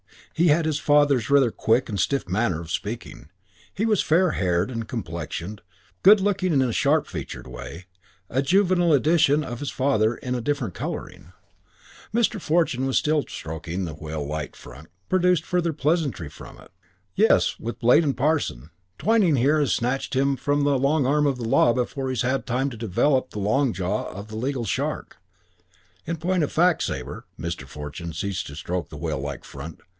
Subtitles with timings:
[0.33, 3.29] He had his father's rather quick and stiff manner of speaking.
[3.71, 5.61] He was fair haired and complexioned,
[6.01, 7.85] good looking in a sharp featured way,
[8.27, 11.33] a juvenile edition of his father in a different colouring.
[12.11, 12.41] Mr.
[12.41, 16.71] Fortune, still stroking the whale like front, produced further pleasantry from it.
[17.13, 18.71] "Yes, with Blade and Parson.
[18.97, 22.23] Twyning here has snatched him from the long arm of the law before he has
[22.23, 25.17] had time to develop the long jaw of the legal shark.
[26.07, 27.67] In point of fact, Sabre" Mr.
[27.67, 29.81] Fortune ceased to stroke the whale like front.